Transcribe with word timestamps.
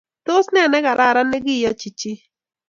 tos 0.25 0.45
nee 0.53 0.67
nekararan 0.71 1.27
neki 1.31 1.51
iyochi 1.57 1.89
chii? 1.99 2.19